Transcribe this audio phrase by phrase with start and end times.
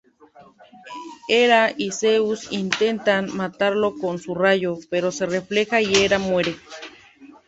[1.29, 6.55] Hera y Zeus intentan matarlo con su rayo, pero se refleja y Hera muere.